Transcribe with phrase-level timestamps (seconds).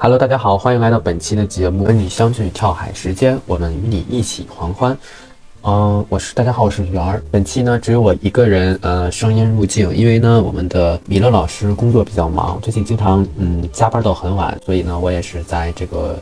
[0.00, 4.96] Hello，大家好，欢迎来到本期的节目，跟你相聚跳海时间，我们与你一起狂欢。
[5.62, 7.20] 嗯，我是大家好，我是圆儿。
[7.32, 16.16] 本期呢只有我一个人，呃，声音入镜，因为呢我们的米勒老师工作比较忙，最近经常嗯加班到很晚，所以呢我也是在这个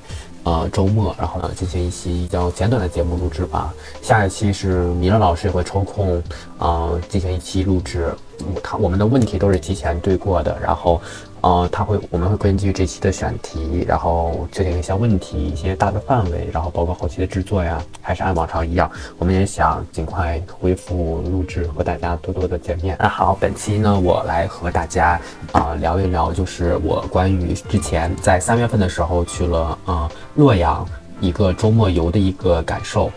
[0.44, 3.74] 呃周末，然后呢进行一期比较简短的节目录制吧。
[4.00, 6.22] 下一期是米勒老师也会抽空
[6.56, 8.14] 啊进行一期录制，
[8.62, 10.98] 他我们的问题都是提前对过的，然后。
[11.42, 18.90] 呃，他会，我们会根据这期的选题，然后确定一些问题，一些大的范围，然后包括后期的制作呀，还是按往常一样。
[19.18, 22.96] 我们也想尽快恢复录制，和大家多多的见面。
[22.98, 25.20] 那好，本期呢，我来和大家
[25.52, 30.84] 啊聊一聊，就是我关于之前在三月份的时候去了啊洛阳
[31.20, 33.10] 一个周末游的一个感受。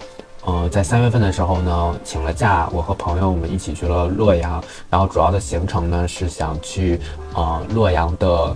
[0.50, 7.00] 呃，在三月份的时候呢，请了假，我和朋友我们一起去了洛阳，然后主要的行程呢是想去
[7.36, 8.56] 呃洛阳的。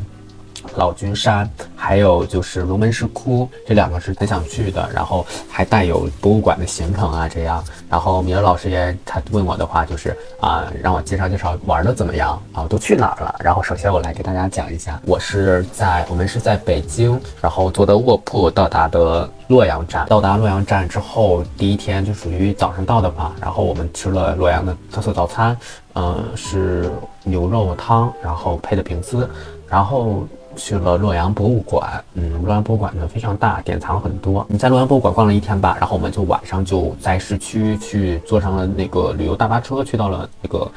[0.78, 4.90] 老君山，还有就是龙门石窟，这两个是很想去的。
[4.94, 7.62] 然后还带有博物馆的行程啊，这样。
[7.94, 13.36] 然后米勒老师也他问我的话就是啊，让我介绍介绍玩的怎么样啊，都去哪儿了。
[13.44, 20.08] 然后首先我来给大家讲一下，我是在我们是在北京，然后坐的卧铺到达的洛阳站。
[20.08, 23.32] 到达洛阳站之后，第一天就属于早上到的嘛。
[23.40, 25.56] 然后我们吃了洛阳的特色早餐，
[25.94, 26.92] 嗯，是
[27.24, 29.30] 牛肉汤，然后配的饼丝，
[29.70, 30.28] 然后。
[30.56, 34.46] 去了洛阳博物馆，嗯，洛阳博物馆呢非常大，典藏很多。
[34.50, 40.70] 你在洛阳博物馆逛了一天吧，然后我们就晚上就在市区去坐上了那个旅游大巴车，去到了那个。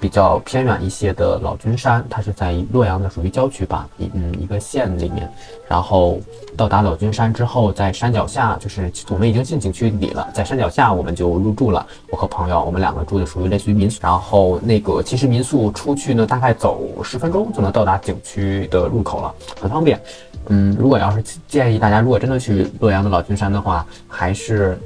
[0.00, 5.30] 比较偏远一些的老君山，它是在洛阳的属于郊区吧，一嗯一个县里面。
[5.68, 6.18] 然后
[6.56, 11.86] 到达老君山之后，在山脚下，就是我们已经进景区里了，在山脚下我们就入住了。
[12.10, 14.00] 我和朋友，我们两个住的属于类似于民宿。
[14.02, 20.00] 然后那个其实民宿出去呢，大概走十分钟就能到达景区的入口了，很方便。
[20.46, 24.78] 嗯，如果要是建议大家，如果真的去洛阳的老君山的话，还是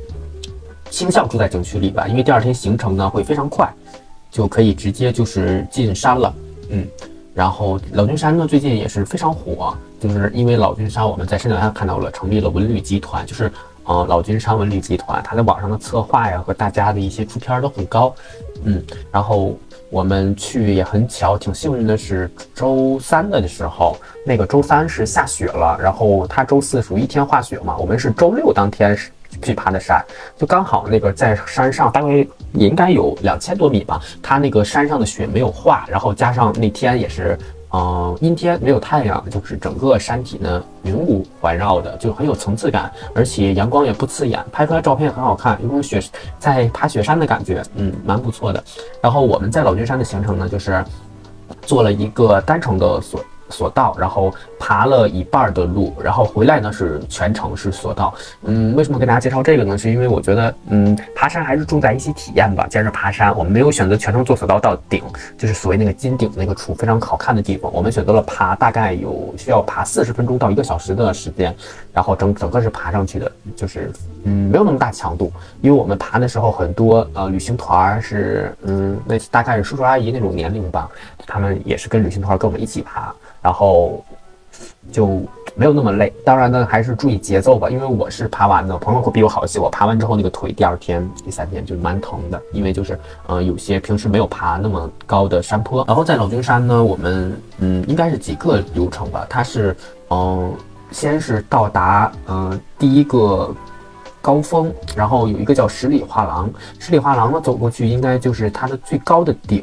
[0.91, 3.73] 倾向住在景区里吧，因为第二天行程呢会非常快。
[4.34, 6.34] 就可以直接就是进山了，
[6.71, 6.84] 嗯，
[7.33, 13.49] 然后老君山呢最近也是非常火，就是因为老君山我们在山脚下看到了成立了文旅集团，就是
[13.84, 18.12] 呃老君山文旅集团，它在网上的策划呀和大家的一些出片都很高，
[18.65, 19.56] 嗯，然后
[19.89, 23.97] 我们去也很巧，挺幸运的是周三的时候，
[24.27, 29.12] 那个周三是下雪了，然后它周四属于一天化雪嘛，我们是周六当天是。
[29.43, 30.05] 去爬的山，
[30.37, 34.00] 就刚好那个在山上，大概也应该有两千多米吧。
[34.22, 37.39] 它那个山上的雪没有化，然后加上那天也是，
[37.73, 46.03] 嗯，阴天没有太阳，就是整个山体呢云雾环绕的，就很有层次感，而且阳光也不刺眼，拍出来照片很好看，有种雪
[46.39, 48.62] 在爬雪山的感觉，嗯，蛮不错的。
[49.00, 50.84] 然后我们在老君山的行程呢，就是
[51.62, 53.25] 做了一个单程的索。
[53.50, 58.15] 索道，然后爬了一半的路，然后回来呢是全程是索道。
[58.43, 59.77] 嗯，为什么跟大家介绍这个呢？
[59.78, 62.66] 是因为我觉得，嗯，爬山还是重在一起体验吧。
[62.66, 65.03] 接着爬山，我们没有选择全程坐索道到顶，
[65.37, 67.72] 就是所谓那个金顶那个处非常好看的地方。
[67.72, 71.55] 我们选择了爬，大概有需要爬四十分钟到一个小时的时间，
[71.93, 73.93] 然后整整个是爬上去的，就是
[74.25, 75.32] 嗯没有那么大强度。
[75.61, 80.88] 因为我们爬的时候很多呃旅行团是嗯那大概是叔叔阿姨那种年龄吧，
[81.26, 83.15] 他们也是跟旅行团跟我们一起爬。
[83.44, 84.03] 然后
[84.91, 85.21] 就
[85.55, 87.69] 没有那么累，当然呢，还是注意节奏吧。
[87.69, 89.59] 因为我是爬完的，朋友会比我好一些。
[89.59, 95.84] 我爬完之后，那个腿第二天、第三天就蛮疼的，因为就是嗯，有些平时没有爬那么高的山坡。
[95.87, 99.27] 然后在老君山呢，我们嗯，应该是几个流程吧。
[99.28, 99.76] 它是
[100.09, 100.50] 嗯，
[100.91, 103.55] 先是到达嗯第一个
[104.22, 109.62] 高峰，然后有一个叫十里画廊，十里画廊呢走过去，应该就是它的最高的顶。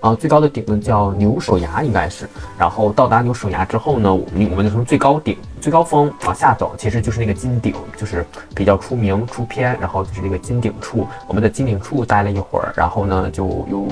[0.00, 2.28] 啊，最高的顶呢叫牛首崖，应该是。
[2.56, 9.76] 然后到达牛首崖之后呢，我们我们就从最高顶、最高峰往下走，其实就是那个金顶，就是比较出名出片。
[9.80, 13.88] 然后就是那个金顶处，我们在金顶处待了一会儿，然后呢就有，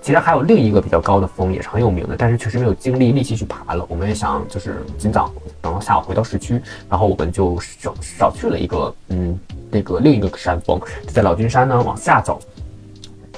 [0.00, 3.84] 其实还有另一个比较高的峰也是很有名的，但是确实没有精力力气去爬了。
[3.88, 5.28] 我们也想就是尽早
[5.60, 9.36] 等到下午回到市区，然后我们就少少去了一个嗯
[9.72, 12.40] 那个另一个山峰，在老君山呢往下走。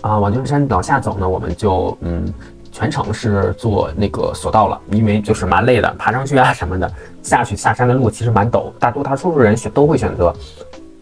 [0.02, 2.32] 啊，往君山往下走呢，我们就嗯，
[2.72, 6.90] 全程是坐那个索道了，因为就是蛮累的，爬上去啊什么的，
[7.22, 10.34] 下去下山的路其实蛮陡，大多大多数人选都会选择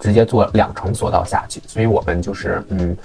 [0.00, 2.96] 直接坐两程索道下去，所以我们就是嗯，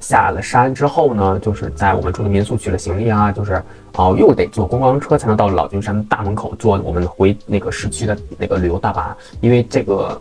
[0.00, 3.62] 下了山之后呢，就是在我们住的民宿取了行李啊，就是
[3.96, 10.20] 哦又得坐观光车才能到老君山大门口坐我们回那个市区的那个旅游大巴，因为这个。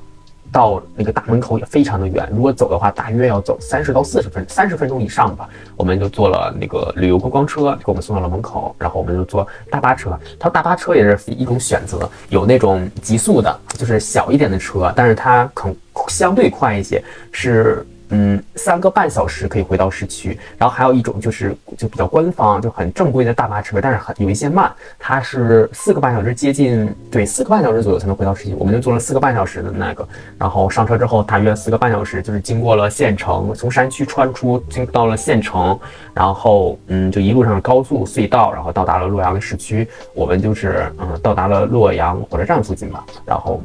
[0.52, 5.48] 到那个大门口也非常的远，如果走的话，大约要走三十到四十分三十分钟以上吧。
[5.78, 10.18] 我们就坐了那个旅游观光车，给我们送到了门口，然后我们就坐大巴车。
[10.38, 15.74] 它大巴车也是一种选择，有那种极速的，就是小一点的车，但是它可
[16.08, 17.86] 相对快一些，是。
[18.12, 28.54] 嗯，三个半小时可以回到市区，然后还有一种就是就比较官方，就很正规的大巴车，但是很有一些慢，它是四个半小时，接近对四个半小时左右才能回到市区。
[28.60, 35.80] 我们就坐了四个半小时的那个，然后上车之后大约四个半小时，就是经过了县城，从山区穿出，经到了县城，
[36.14, 39.88] 然后嗯，就一路上高速隧道，然后到达了洛阳的市区。
[40.14, 43.62] 我们就是嗯，到达了洛阳火车站附近吧，然后。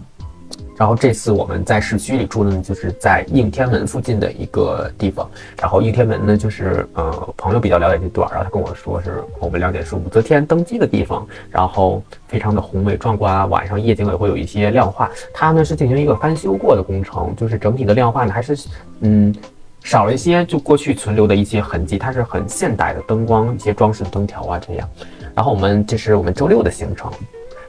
[0.77, 5.29] 然后这次我们在市区里住的呢，就是在应天门附近的一个地方。
[5.59, 15.11] 然后应天门呢，就是呃朋友比较了解这段儿，然后他跟我说是我们了解是武则天登基的地方，然后非常的宏伟壮观啊，晚上夜景也会有一些亮化。
[15.33, 18.69] 它呢是进行一个翻修过的工程，就是整体的亮化呢还是
[19.01, 19.35] 嗯
[19.83, 24.87] 少了一些就过去存留的一些痕迹，它是很现代的灯光、一些装饰灯条啊这样。
[25.35, 27.11] 然后我们这是我们周六的行程。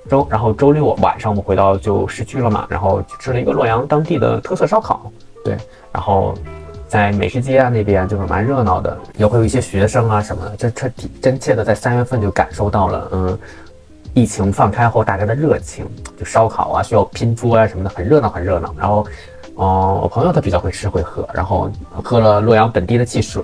[0.09, 5.11] 周，然后周六晚上我们回到就市区了嘛，然后去吃了一个洛阳当地的特色烧烤，
[5.43, 5.57] 对，
[5.91, 6.33] 然后
[6.87, 13.39] 在美食街啊那边就是蛮热闹的，也会有一些学生啊什么的，这彻底真切的在三月份就感受到了，嗯，
[14.13, 15.85] 疫情放开后大家的热情，
[16.17, 18.73] 就烧烤啊需要拼桌啊什么的，很热闹很热闹。
[18.77, 19.05] 然后，
[19.55, 21.69] 哦，我朋友他比较会吃会喝，然后
[22.03, 23.43] 喝了洛阳本地的汽水，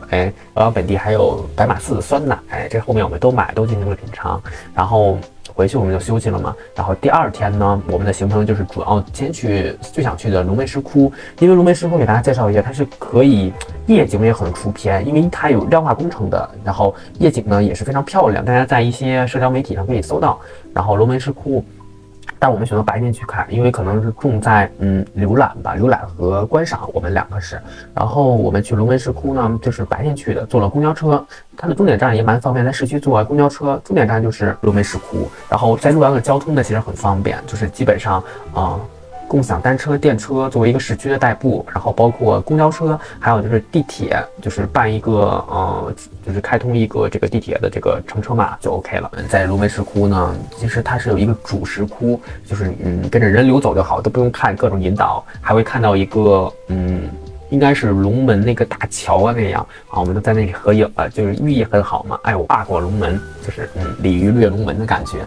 [0.53, 2.37] 洛阳本地还有白马寺的酸奶，
[2.69, 4.41] 这后面我们都买都进行了品尝，
[4.73, 5.17] 然后。
[5.53, 13.53] 回去我们就休息了嘛，然后第二天呢，我们的行程就是主要先去最想去的龙门石窟，因为龙门石窟给大家介绍一下，它是可以
[13.85, 20.39] 夜景也很出片，因为它有亮化工程的，然后夜景呢也是非常漂亮，大家在一些社交媒体上可以搜到，
[20.73, 21.63] 然后龙门石窟。
[22.43, 27.57] 但我们选择白天去看，因为可能是重在嗯浏览吧，浏览和观赏，我们两个是。
[27.95, 31.25] 然后我们去龙门石窟呢，就是白天去的，坐了公交车，
[31.55, 35.31] 它的终点站也蛮方便，在市区坐公交车，终点站就是龙门石窟。
[35.49, 38.21] 然后在洛阳的交通呢，其实很方便，就是基本上
[38.53, 38.77] 啊。
[39.33, 45.11] 共享单车、电车作为一个市区的代步，然后包括公交车，还有就是地铁，就是办一个
[45.49, 45.91] 呃，
[46.23, 49.09] 就是开通一个这个地铁的这个乘车码就 OK 了。
[49.27, 57.09] 在龙门石窟呢，其实它是有一个主石窟，就是嗯跟着人流走就好，都不用看各种引导，还会看到一个嗯。
[57.49, 62.19] 应该是龙门那个大桥啊那样啊，我们都在那里合影了，就是寓意很好嘛。
[62.23, 65.19] 哎，我跨过龙门，就是嗯，鲤鱼跃龙门的感觉。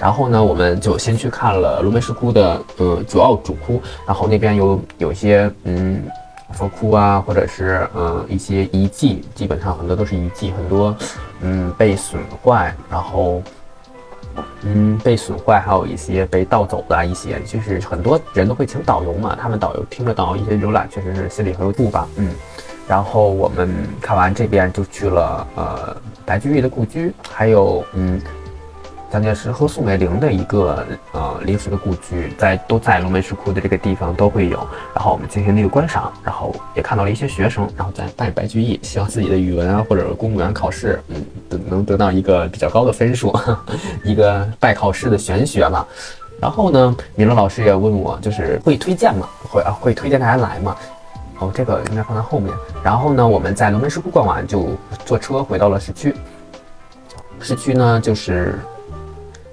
[0.00, 6.02] 然后呢，我们就先去看了龙门石窟的呃主要主窟，然后那边有有一些嗯
[6.52, 10.96] 佛窟啊，或者是呃一些遗迹，基本上很多都是遗迹，很多
[11.42, 13.42] 嗯被损坏，然后。
[14.62, 22.06] 嗯，被损坏，还有一些被盗走的一些，就是很多人都会请导游嘛，他们导游听着导游一些浏览，确实是心里很有度吧。
[22.16, 22.30] 嗯，
[22.86, 23.68] 然后我们
[24.00, 28.20] 看完这边就去了呃白居易的故居，还有嗯。
[29.10, 34.56] 蒋介石和宋美龄的一个呃临时的故居，在都在龙门石窟的这个地方都会有，
[34.94, 41.24] 然后我们进行那个观赏，然后也看到了一些学生，然后在拜白居易，希望自己的语文啊或者公务员考试，嗯，
[41.68, 43.36] 能得到一个比较高的分数，
[44.04, 45.84] 一个拜考试的玄学嘛。
[46.40, 49.28] 然后呢，米乐老师也问我，就是会推荐吗？
[49.50, 50.76] 会啊，会推荐大家来吗？
[51.40, 52.54] 哦，这个应该放在后面。
[52.80, 54.68] 然后呢，我们在龙门石窟逛完，就
[55.04, 56.14] 坐车回到了市区。
[57.40, 58.56] 市区呢，就是。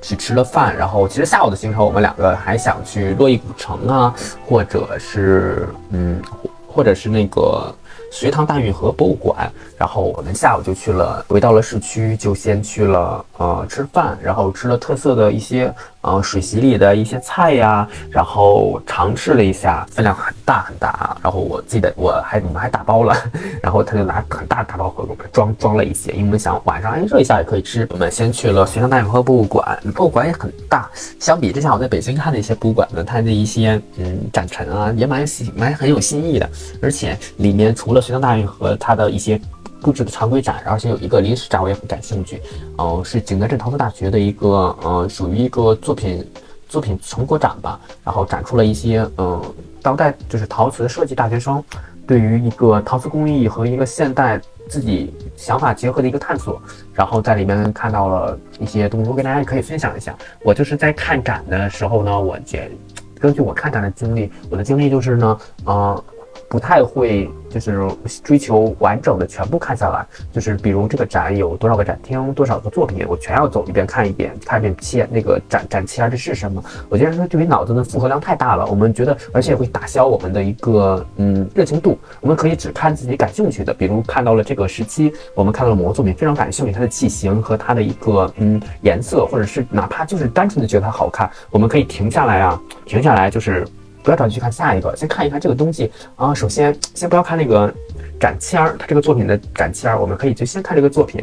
[0.07, 4.15] 去吃了饭，然后其实下午的行程我们两个还想去洛邑古城啊，
[4.47, 6.21] 或者是嗯，
[6.65, 7.75] 或者是那个
[8.09, 9.51] 隋唐大运河博物馆。
[9.77, 15.73] 然后我们下午就去了，回到了市区，就先去了呃吃饭，然后吃了特色的一些。
[16.07, 21.17] 呃，水席里的一些菜呀，然后尝试了一下，分量很大很大啊。
[21.21, 23.13] 然后我记得我还我们还打包了，
[23.61, 27.85] 然后他就拿很大的大包盒给我们装装了一些，因为我们想晚上哎热一下也可以吃。
[27.91, 36.49] 我们先去了隋唐大运河博物馆，博物馆也很大，相比之前我在北京看的一些博物馆呢，它的一些嗯展陈啊也蛮新蛮很有新意的，
[36.81, 39.39] 而且里面除了隋唐大运河，它的一些。
[39.81, 42.41] 布置的常规展，而且有一个临时展，我也很感兴趣。
[42.77, 46.25] 嗯，是景德镇陶瓷大学的一个，呃，属于一个作品
[46.67, 47.79] 作品成果展吧。
[48.03, 49.41] 然后展出了一些，嗯，
[49.81, 51.63] 当代就是陶瓷设计大学生
[52.05, 56.61] 对于一个陶瓷工艺和一个现代自己想法结合的一个探索。
[56.93, 60.15] 然后在里面看到了一些东西，我给大家也可以分享一下。
[60.43, 62.71] 我就是在看展的时候呢，我也
[63.19, 66.03] 根据我看展的经历，我的经历就是呢，呃。
[66.49, 67.87] 不太会就是
[68.23, 76.63] 追求完整的全部看下来，就是比如这个展有多少个展厅，多少个作品，我全要走一遍看一遍，看一遍切那个展展签这是什么？
[76.89, 81.97] 我觉得说对于脑子的负荷量太大了，我们觉得而且会打消我们的一个嗯热情度。
[82.21, 93.67] 我们可以只看自己感兴趣的，比如看到了这个时期，我们看到了某个作品非常感兴趣，它的器型和它的一个嗯颜色，或者是哪怕就是单纯的觉得它好看，我们可以停下来啊，停下来就是。
[94.07, 96.33] 不要着急去看下一个，先看一看这个东西啊。
[96.33, 97.69] 首先，先不要看那个
[98.17, 101.21] 展签儿，它这个作品的展签儿，我们可以就先看这个作品，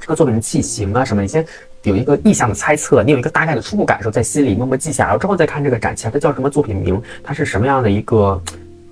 [0.00, 1.44] 这个作品的器型啊什么，你先
[1.82, 8.42] 有一个意向的猜测，你有一个大概的初步感受在心里默默记下，然后之后再看这个展签，它叫什么作品名，它是什么样的一个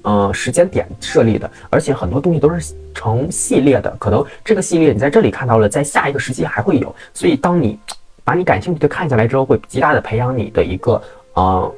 [0.03, 7.79] 呃时间点设立的，而且很多东西都是成系列的，可能这个系列你在这里看到了，在下一个时期还会有，所以当你
[8.23, 11.03] 把你感兴趣的看下来之后，会极大的培养你的一个
[11.33, 11.73] 呃。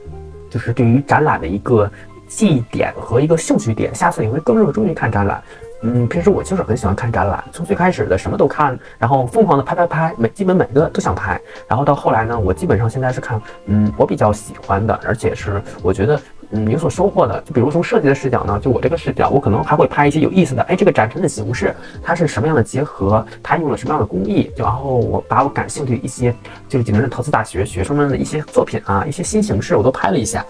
[0.56, 1.90] 就是对于展览的一个
[2.26, 5.42] 记忆点和一个兴趣点，下次你会更热衷于看展览。
[5.82, 16.18] 嗯，平时我就是很喜欢看展览，从最开始的什么都看，然后疯狂的拍拍拍，每基本每个都想拍，然后到后来呢，我基本上现在是看，嗯，我比较喜欢的，而且是我觉得。
[16.50, 20.62] 嗯，有所收获的，就比如从设计的视角呢，就我这个视角，我可能还会拍一些有意思的。
[20.62, 23.24] 哎，这个展陈的形式，它是什么样的结合？
[23.42, 24.50] 它用了什么样的工艺？
[24.56, 26.34] 就然后我把我感兴趣一些，
[26.68, 30.44] 就是济南市陶瓷大学学生们的一些作品啊，一些新形式，我都拍了一下。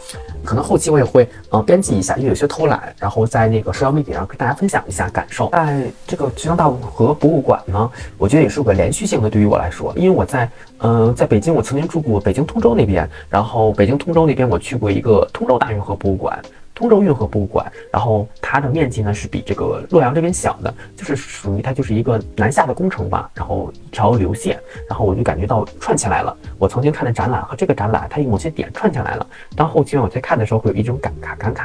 [0.45, 5.49] 可能后期我也会呃编辑一下，因为有些偷懒，然后在那个社交媒体上跟大家分享一下感受。
[5.51, 10.49] 在这个西藏大和博物馆呢，我觉得也是个连续性的，对于我来说，因为我在。
[10.81, 16.39] 嗯，在北京我曾经住过北京通州那边，然后北京通州那边我去过一个通州大运河博物馆，
[16.75, 26.37] 通州运河博物馆，然后它的面积呢是比这个洛阳这边小的，就是属于它就是一个南下的工程吧，然后一条流线，然后我就感觉到串起来了。
[26.59, 29.27] 我曾经看的展览和这个展览，它有某些点串起来了。
[29.57, 31.63] 当后期我在看的时候，会有一种感慨感慨，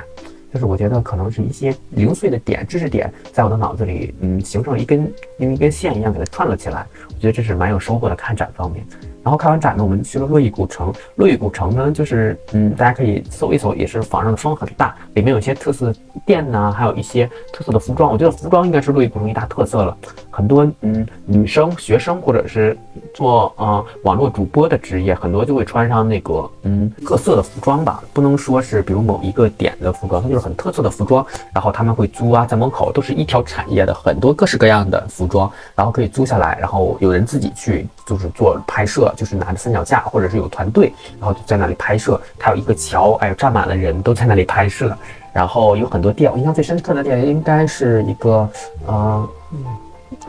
[0.54, 6.86] 就是我觉得可能是一些零碎的点、知识点，在我的脑子里，嗯，形成了一根用一根线一样给它串了起来。
[7.08, 8.86] 我觉得这是蛮有收获的，看展方面。
[9.24, 10.92] 然后看完展呢，我们去了洛邑古城。
[11.16, 15.94] 洛邑古城呢，就是嗯，大家可以搜一搜，也是网上的风很大，里面有一些特色
[16.26, 18.12] 店呢，还有一些特色的服装。
[18.12, 19.96] 我觉得服装应该是洛邑古城一大特色了。
[20.32, 22.76] 很多嗯女生、学生或者是
[23.14, 31.24] 做呃网络主播的职业，很多就会穿上那个嗯各色的服装吧，不能说是比如某一个点的服装，它就是很特色的服装。
[31.54, 39.11] 然后他们会租啊，在门口都是一条产业的很多各式各样的服装，然后可以租下来，然后有人自己去就是做拍摄。
[39.16, 42.20] 就是拿着三脚架，或者是有团队，然后就在那里拍摄。
[42.38, 44.96] 它有一个桥，哎，站满了人都在那里拍摄。
[45.34, 48.50] 然后有很多店，我印象最深刻的店应该是一个
[48.86, 49.30] 呃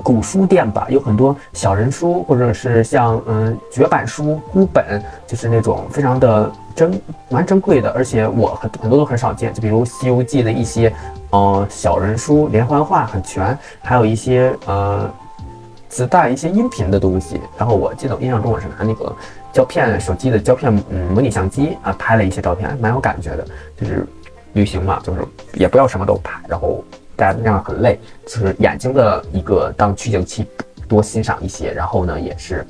[0.03, 9.53] 古书店吧，有很多小人书，或者是像嗯绝版书、孤本，就是那种非常的珍蛮珍贵的，而且我很很多都很少见。
[9.53, 10.95] 就比如《西游记》的一些
[11.31, 15.11] 呃小人书，连环画很全，还有一些呃。
[15.93, 19.15] 自带一些音频的东西，然后我记得我印象中我是拿那个
[19.53, 23.47] 胶片手机的胶片，嗯，模拟相机啊拍了一些照片，蛮有感觉的。
[23.77, 24.07] 就是
[24.55, 25.21] 旅行嘛，就是
[25.53, 26.83] 也不要什么都拍，然后
[27.15, 30.47] 大家那样很累，就是眼睛的一个当取景器
[30.89, 32.67] 多欣赏一些，然后呢也是，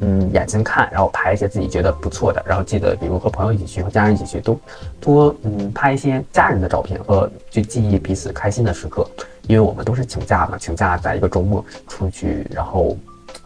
[0.00, 4.60] 嗯，眼睛看，然后拍一些自己觉得不错的，然后记得比如和朋友一起去，和家人一起去，都
[5.00, 9.08] 多嗯拍一些家人的照片和去记忆彼此开心的时刻。
[9.48, 12.96] 因为我们都是请假嘛，请假在一个周末出去，然后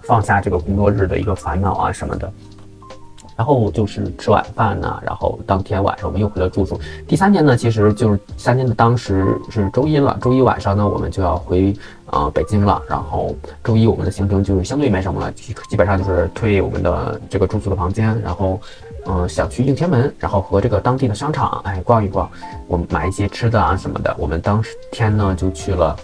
[0.02, 2.30] 放下这个工作日的一个烦恼啊什么的，
[3.36, 6.78] 然后就是吃晚饭呢，然后当天晚上我们又回了住宿。
[7.06, 11.72] 第三天呢，其实就是三天的当时是周一了，周一晚上呢我们就要回
[12.06, 18.60] 呃北京了，然后周一我们的行程就是相对没什么了，基基本上就是退我们的这个住宿的房间，然后。
[19.06, 22.30] 嗯，想去应天门，然后和这个当地的商场哎逛一逛，
[22.68, 24.14] 我们买一些吃的啊什么的。
[24.16, 25.96] 我们当天呢就去了，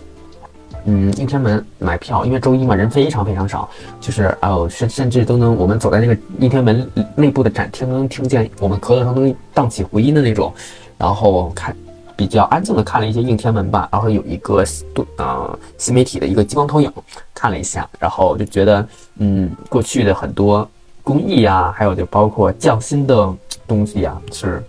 [0.84, 3.68] 嗯，应天门买票，因为周一嘛人非常非常少，
[4.00, 10.52] 就是哦甚甚至都能我们走在那个应天门内部的展厅，能听见我们咳嗽声能荡起回音的那种。
[10.98, 11.76] 然后看
[12.16, 16.92] 比较安静的看了一些应天门吧，然后有一个多呃新媒体的一个激光投影
[17.32, 18.84] 看了一下，然后就觉得
[19.18, 20.68] 嗯过去的很多。
[21.08, 23.34] 工艺呀，还有就包括匠心的
[23.66, 24.62] 东西呀，是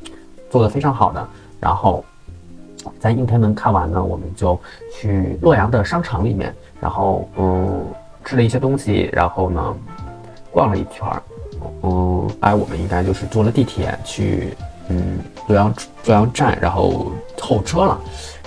[0.49, 1.27] 做的非常好的。
[1.59, 2.01] 然后
[2.97, 4.57] 在应天门看完呢，我们就
[4.89, 7.85] 去洛阳的商场里面，然后嗯
[8.23, 9.75] 吃了一些东西，然后呢
[10.49, 11.21] 逛了一圈儿。
[11.83, 14.53] 嗯，哎，我们应该就是坐了地铁去
[14.87, 15.19] 嗯
[15.49, 15.73] 洛阳
[16.05, 17.99] 洛阳站，然后候车了。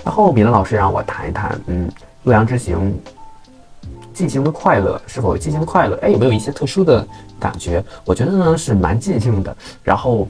[0.03, 1.87] 然后米勒老师让我谈一谈嗯
[2.23, 2.99] 洛阳之行。
[4.13, 5.97] 进行的快乐是否进行快乐？
[6.03, 7.03] 哎，有没有一些特殊的
[7.43, 7.83] 感觉？
[8.05, 9.55] 我觉得呢是蛮尽兴的。
[9.83, 10.27] 然后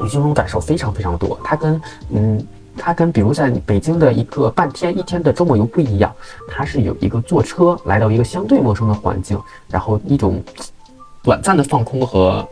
[0.00, 1.38] 旅行中感受非常非常多。
[1.42, 1.80] 它跟
[2.10, 6.14] 嗯它跟比如在北京的一个半天、一天的周末游不一样，
[6.48, 9.36] 它是有一个坐车来到一个相对陌生的环境，
[9.68, 10.40] 然后一种
[11.24, 12.46] 短暂的放空和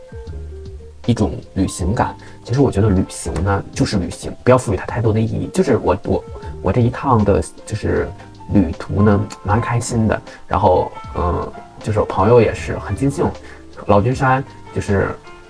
[1.05, 2.13] 一种旅行感。
[2.43, 5.49] 其实我觉得旅行呢就是旅行，不要赋予它太多的意义。
[5.53, 6.23] 就是我我
[6.61, 8.09] 我这一趟的就是
[8.53, 11.51] 旅途呢蛮开心的，然后嗯，
[11.81, 13.25] 就是我朋友也是很尽兴，
[13.87, 15.09] 老君山就是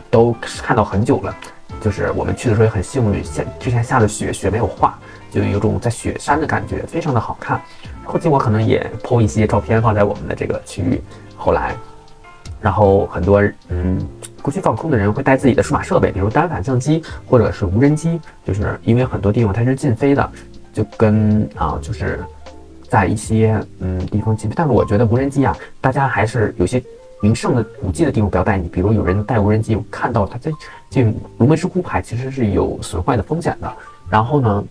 [0.10, 1.36] 都看到很久了。
[1.80, 4.98] 就是我们去的时候也很幸运，下之前下的雪，雪没有化，
[5.30, 7.62] 就有种在雪山的感觉，非常的好看。
[8.04, 11.00] 后期我可能也 po 一些照片放在我们的这个区域。
[11.36, 11.76] 后来，
[12.62, 14.02] 然后很多嗯，
[14.42, 20.32] 过去放空的人会带自己的数码设备，比如单反相机或者是无人机，就是因为很多地方它是禁飞的，
[20.74, 22.24] 就跟啊，就是
[22.90, 24.56] 在一些嗯地方禁飞。
[24.58, 26.82] 但是我觉得无人机啊，大家还是有些。
[27.22, 30.52] 名胜的古迹的地方不要带你，比如有人带无人机，看到他在
[30.90, 33.74] 进龙门石窟牌其实是有损坏的风险的。
[34.10, 34.64] 然后呢，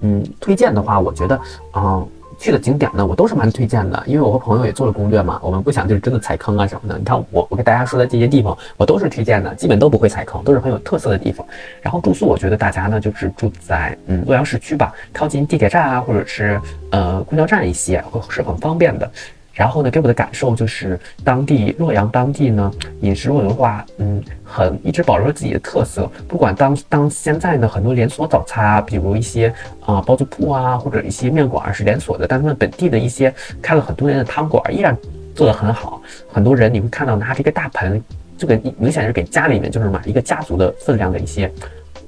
[0.00, 1.40] 嗯，推荐的话，我觉得，
[1.74, 2.06] 嗯，
[2.38, 6.98] 去的景点呢，我都是蛮推荐的，因为我和朋友也做了攻略嘛，我们不想就是真的踩坑啊什么的。
[6.98, 11.44] 你看我我给大家说的这些地方，我都是推荐的，基本都不会踩坑，都是很有特色的地方。
[11.80, 19.10] 然后住宿，我觉得大家呢就是住在嗯洛阳市区吧，靠近地铁站啊，或者是呃公交站一些，会是很方便的。
[19.56, 22.70] 然后呢，给我的感受就是，当地洛阳当地呢，
[23.00, 26.08] 饮食文化，嗯，很一直保留着自己的特色。
[26.28, 29.52] 不管当当现在呢，很多连锁早餐啊，比如一些
[29.86, 34.94] 啊包子铺啊，或者一些面馆是连锁的，但他们本地的一些开了很多年的汤馆依然
[35.34, 36.02] 做得很好。
[36.30, 38.02] 很多人你会看到拿着一个大盆，
[38.36, 41.50] 这个明显是给家里面就是买一个家族的分量的一些，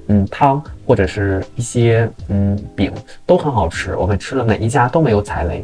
[0.05, 2.93] 嗯汤或者是一些嗯饼
[3.25, 3.95] 都很好吃。
[3.95, 5.63] 我们吃了每一家都没有踩雷。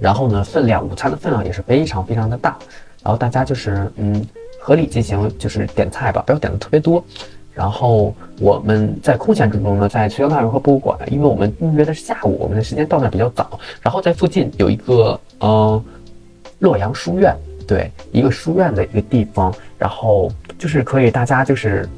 [0.00, 2.56] 然后呢，分量午餐的分量也是非常非常的大，
[3.02, 4.24] 然后大家就是嗯
[4.60, 7.04] 合理进行就是点菜吧，不要点的特别多。
[7.52, 13.58] 然后我们在空闲之中呢，在隋唐大融合博物馆，因为我们预约的是下午，我们的时间到那比较早。
[13.82, 15.82] 然后在附近有一个呃
[16.60, 17.34] 洛阳书院，
[17.66, 21.88] 对，一个书院的一个地方，然后就是可以大家就是。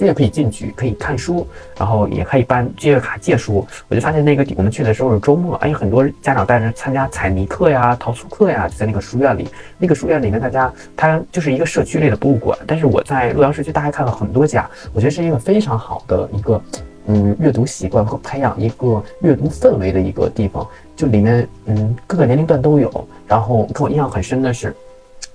[0.00, 3.66] 这也可以进去，可以看书，然后也可以办借阅卡借书。
[3.86, 9.46] 我就发现那个我们去的时候是周末，哎，很多家长带着参加彩泥课呀、陶塑课呀，就在那个书院里。
[9.76, 12.58] 那个书院里面，大家它就是一个社区类的博物馆。
[12.66, 16.62] 但是我在洛阳社区大概看了很多家，我觉得是一个非常好的一个
[17.04, 20.66] 嗯阅读习惯和培养一个阅读氛围的一个地方。
[20.96, 23.06] 就里面嗯各个年龄段都有。
[23.28, 24.74] 然后给我印象很深的是，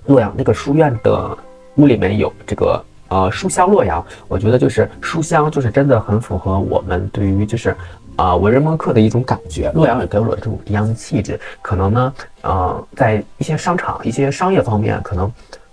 [0.06, 1.38] 洛阳那个书院的
[1.76, 2.84] 屋里面有这个。
[3.08, 7.74] 呃，书香洛阳，我觉得就是书香，就是真的很符合我们对于就是
[8.16, 9.70] 啊文人墨客的一种感觉。
[9.74, 11.38] 洛阳也给我了这种一样的气质。
[11.62, 15.32] 可能呢，呃，在一些商场、一些商业方面，可能，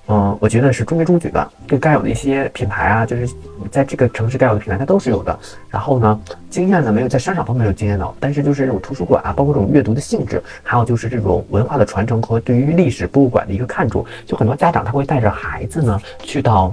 [0.10, 1.52] 嗯，我觉得是中规中矩的。
[1.68, 3.28] 就该有的一些品牌啊，就是
[3.72, 5.40] 在这个城市该有的品牌，它都是有的。
[5.70, 6.20] 然后呢，
[6.52, 16.72] 经验呢没有在商场方面有经验的，但是就是这种图书馆啊，包括这种阅读的性质，还有就是这种文化的传承和对于历史博物馆的一个看重，就很多家长他会带着孩子呢去到。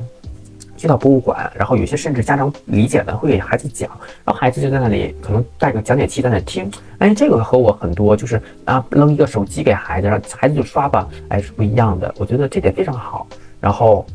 [0.81, 3.91] 去到博物馆，然后有些甚至家长理解的会给孩子讲，
[4.25, 6.71] 然后孩子就在那里可能带个讲解器在那听。
[7.01, 12.15] 哎，这个和我很多就是啊扔一个手机给孩子，让孩子就刷吧，哎是不一样的。
[12.17, 13.27] 我觉得这点非常好。
[13.61, 14.07] 然后，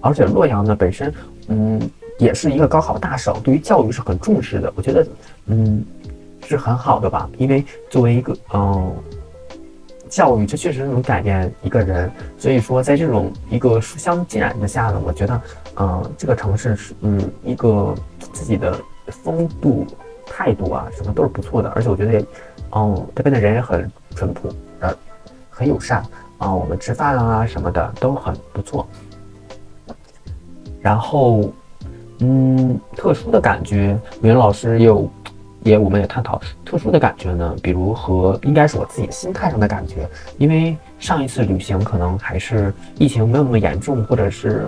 [0.00, 1.12] 而且洛阳呢本身，
[1.48, 4.72] 嗯，也是一个高考大省，对于教育是很重视的。
[4.76, 5.06] 我觉得，
[5.46, 5.84] 嗯，
[6.46, 7.28] 是很好的吧。
[7.36, 8.94] 因为作为一个，嗯。
[10.08, 12.12] 教育，这确实能改变一个人。
[12.36, 15.40] 所以说，在这种一个书香浸染之下呢，我觉得，
[15.76, 17.94] 嗯，这个城市是，嗯，一个
[18.32, 19.86] 自己的风度、
[20.26, 21.68] 态度啊，什么都是不错的。
[21.70, 22.24] 而且我觉得，
[22.72, 24.48] 嗯，这边的人也很淳朴，
[24.80, 24.94] 呃，
[25.50, 26.02] 很友善
[26.38, 26.54] 啊。
[26.54, 28.86] 我们吃饭啊什么的都很不错。
[30.80, 31.52] 然后，
[32.20, 35.10] 嗯，特殊的感觉，语文老师有。
[35.64, 44.66] 也，我们也探讨特殊的感觉呢，比如和应该是我自己心态上的感觉，因为上一次旅行可能还是疫情没有那么严重，或者是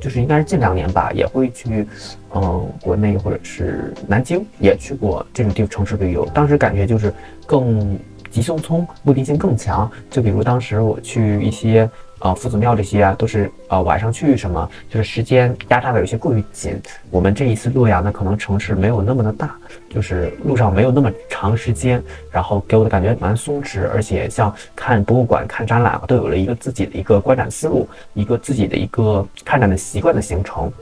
[0.00, 1.86] 就是应该是近两年吧，也会去
[2.34, 7.12] 嗯国内或者是南京也去过这种地城市旅游，当时感觉就是
[7.46, 7.98] 更
[8.30, 11.88] 急匆匆，目的性更强，就比如当时我去一些。
[12.18, 16.80] 啊，夫子庙这些啊，都是呃晚上去什么，就是时间压榨的有些过于紧。
[17.10, 19.54] 我们这一次洛阳呢，可能城市没有那么的大，
[19.88, 30.72] 就是路上没有那么长时间，然后给我的感觉蛮松弛，而且像看博物馆、看展览都有了一个自己的一个观展思路，一个自己的一个看展的习惯的形成。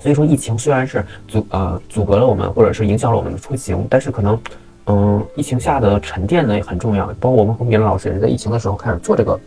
[0.00, 4.40] 所以说，疫情虽然是阻呃阻隔了我们，或者是影响了我们的出行，但是可能
[4.86, 7.06] 嗯，疫情下的沉淀呢也很重要。
[7.20, 9.38] 包括我们和米伦老师也是在疫情的时候开始做这个。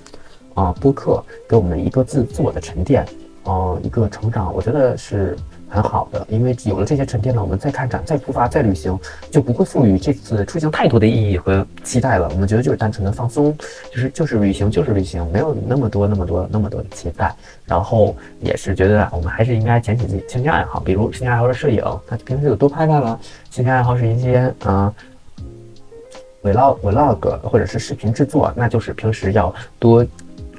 [0.57, 3.05] 啊，播客给我们一个自自我的沉淀，
[3.43, 5.37] 呃，一个成长，我觉得是
[5.69, 8.97] 很好的，因为有了这些沉淀呢，我们再看展、再出发、再旅行，
[9.29, 12.27] 就不会赋予这次出行太多的意义和期待了。
[12.33, 13.55] 我们觉得就是单纯的放松，
[13.91, 17.31] 就是就是旅行，就是旅行，没有那么多、那么多、那么多的期待。
[17.67, 23.15] 然后也是觉得我们还是应该捡起自己兴趣爱好，比如兴趣爱好是摄影，那平时就多拍拍了；
[23.51, 24.91] 兴趣爱好是一些嗯
[26.41, 30.03] ，vlog、vlog 或者是视频制作，那就是平时要多。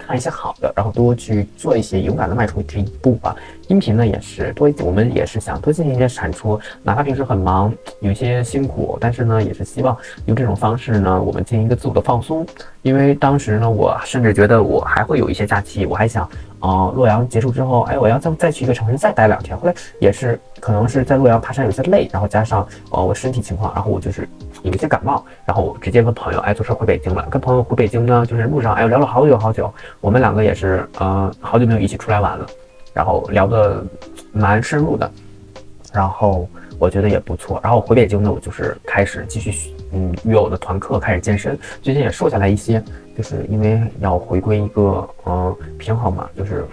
[0.08, 3.36] 看一些好的，然后多去做一些，勇敢的迈出这一步吧。
[3.66, 9.94] 音频呢也是多，我们也是想多进行一些产出，哪怕平时很忙，有些辛苦，但是呢，也是希望
[10.24, 12.46] 用这种方式呢，我们进行一个自我的放松。
[12.80, 16.24] 因为当时呢，我甚至觉得我还会有一些假期，我还想，
[16.60, 19.54] 啊，洛阳结束之后，哎，我要再再去一个城市再待两天。
[19.58, 24.26] 后来也是可能是在洛阳爬山有些累，然后加上呃我身体情况，然后我就是
[24.62, 27.26] 有一些感冒，然后直接跟朋友哎坐车回北京了。
[27.30, 32.46] 跟朋友回北京呢，就是路上哎聊了好久好久，我们两个也是呃好久没有一起出来玩了。
[32.94, 33.84] 然后聊的
[34.32, 35.08] 蛮深入的，
[35.92, 36.48] 然后
[36.80, 37.60] 我觉得也不错。
[37.62, 41.56] 然后回北京呢，我就是开始继续嗯约我的团课，开始健身。
[41.80, 42.82] 最近也瘦下来一些，
[43.16, 46.66] 就是因为要回归一个嗯平衡嘛，就是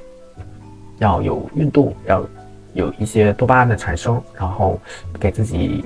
[0.98, 2.26] 要有运动，要
[2.74, 4.80] 有一些多巴胺的产生，然后
[5.19, 5.86] 给自己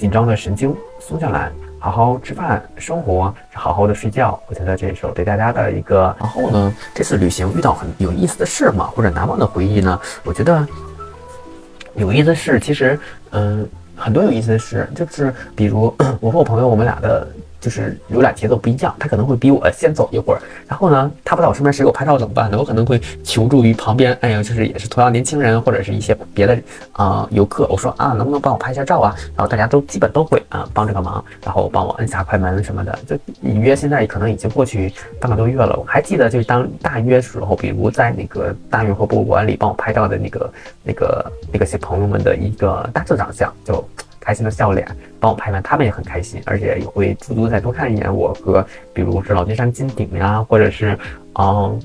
[0.00, 1.52] 紧张的神经松下来。
[1.78, 4.38] 好好吃饭，生活，好好的睡觉。
[4.48, 6.14] 我觉得这首对大家的一个。
[6.18, 10.00] 然后呢，这次旅行遇到很有意思的事嘛，或者难忘的回忆呢？
[10.24, 10.66] 我觉得
[11.94, 12.98] 有意思的事，其实，
[13.30, 17.26] 嗯，很多有意思的事，就是比如 我和我朋友，我们俩的。
[17.60, 22.56] 就是有俩节奏不一样，他可能会比我先走一会儿，然后呢，他不在我身边，谁给我拍照怎么办呢？
[22.58, 26.58] 我可能会求助于旁边，哎呀，就是也是同样年轻人或者是一些别的
[26.92, 29.14] 啊游客，我说啊，能不能帮我拍一下照啊？
[29.36, 32.98] 然后大家都基本都会啊帮这个忙，然后帮我摁下快门什么的。
[33.06, 43.86] 就隐约现在可能已经过去半个多月了，我还记得就是当大约时候，比如在那个大运河博物馆里帮我拍照的那个那个那个些朋友们的一个大致长相，就。
[44.20, 44.86] 开心的笑脸，
[45.18, 50.96] 帮我拍完，他们也很开心，而且也会驻足再多看一眼我和，比如是老君山金顶呀，或者是，
[51.38, 51.80] 嗯，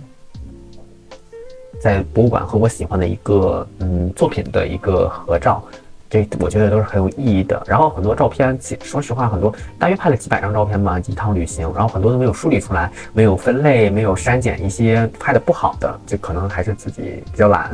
[1.80, 5.64] 在博物馆和我喜欢的一个嗯作品的一个合照，
[6.10, 7.64] 这我觉得都是很有意义的。
[7.66, 17.72] 然后很多照片，说实话，很多大约拍了几百张照片吧，一趟旅行，然后很多都没有梳理出来，没有分类，没有删减一些拍的不好的，就可能还是自己比较懒，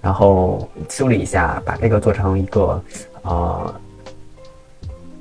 [0.00, 2.82] 然 后修理一下，把这个做成一个。
[3.26, 3.74] 呃，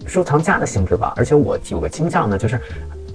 [0.06, 2.62] 收藏家的性质吧，而且我有个倾向呢，就是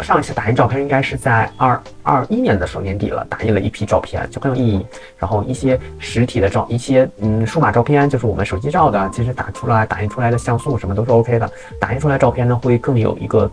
[0.00, 4.84] 上一次打印照片应该是在二二一年的时候年底了，打印了一批照片，就很有意义。
[5.16, 11.48] 然后一些实体的照，一些嗯数码照片，就是我们手机照的，其实打出来打印出来的像素什么都是 OK 的。
[11.78, 13.48] 打印出来照片呢，会更有一个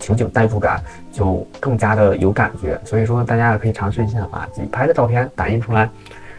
[0.00, 0.82] 情景代入感，
[1.12, 2.80] 就更加的有感觉。
[2.84, 5.88] 所以说，大家也可以尝试一下，把自己拍的照片打印出来。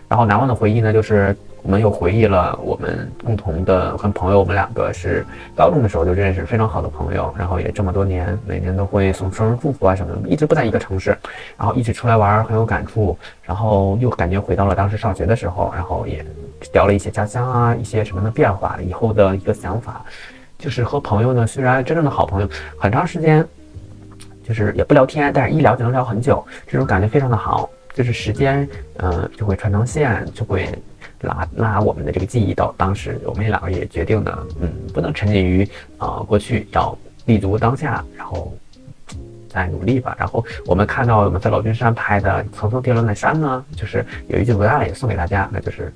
[0.10, 1.34] 然后难忘的回忆呢，就是。
[1.66, 5.26] 我们又回忆了我们共同的跟朋友，我们两个是
[5.56, 7.34] 高中的时候就认识，非常好的朋友。
[7.36, 11.18] 然后也这么多年，每年都会送生日祝福啊什么的，一直不在一个城市，
[11.58, 13.18] 然后一起出来玩很有感触。
[13.42, 16.24] 然后又感觉回到了当时上学的时候，然后也
[16.72, 20.06] 聊了一些家乡啊，一些什么的变化，以后的一个想法。
[20.60, 23.44] 就是和朋友呢，虽然真正的好朋友，很长时间
[24.48, 27.68] 就是也不聊天，但是一聊就能聊很久，这种感觉非常的好。
[27.92, 30.70] 就是时间，嗯，就会串成线，就会。
[31.26, 38.54] 拉拉我们的这个记忆到当时，我们两个也决定呢，嗯，不能沉浸于啊过去，要立足当下，然后
[39.50, 40.16] 再努力吧。
[40.18, 45.92] 然后我们看到我们在老君山拍的层层叠峦的山呢，就是有一句文案也送给大家，那就是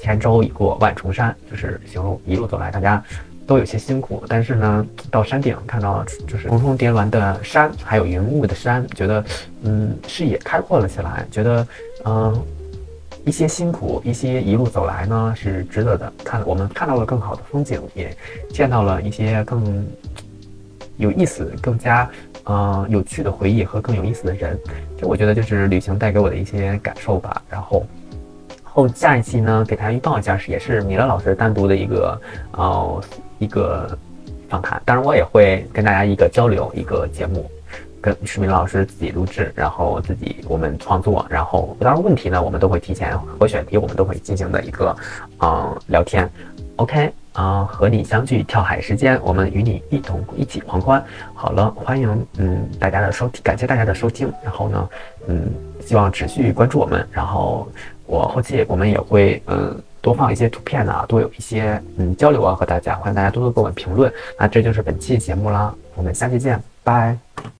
[0.00, 3.02] 千舟已过万重山，就是形容一路走来大家
[3.46, 9.24] 都有些辛苦，但是呢，到山顶看到就是重重叠峦的山，还有云雾的山，觉得
[9.62, 11.66] 嗯视野开阔了起来，觉得
[12.04, 12.42] 嗯。
[13.28, 16.10] 一些辛苦，一些一路走来呢是值得的。
[16.24, 18.16] 看我们看到了更好的风景，也
[18.48, 19.86] 见到了一些更
[20.96, 22.08] 有意思、更加
[22.44, 24.58] 呃有趣的回忆和更有意思的人。
[24.98, 27.42] 这我觉得就是旅行带给我的一些感受吧。
[27.50, 27.86] 然后
[28.62, 32.20] 后下一期呢，给大家预报一下，是也是米勒老师单独的一个
[32.52, 33.04] 呃
[33.38, 33.86] 一个
[34.48, 34.80] 访谈。
[34.86, 37.46] 当然，我也会跟大家一个交流一个节目。
[38.00, 44.96] 跟市民老师自己录制，然后自己我们创作，然后当然问题呢，我们都会提前和选题，我们都会进行的一个
[45.40, 46.28] 嗯聊天。
[46.76, 51.04] OK 啊，和你相聚跳海时间，我们与你一同一起狂欢。
[51.34, 54.32] 好了，欢迎嗯大家的收听，感谢大家的收听。
[54.44, 54.88] 然后呢，
[55.26, 57.04] 嗯，希望持续关注我们。
[57.10, 57.66] 然后
[58.06, 64.12] 我后期我们也会嗯多放一些图片啊，多有一些嗯交流啊和大家，欢迎大家多多给我们评论。
[64.38, 67.18] 那这就是本期节目啦，我们下期见，拜。